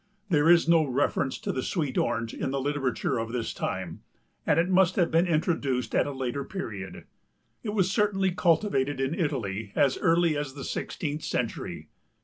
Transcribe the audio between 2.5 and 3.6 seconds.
literature of this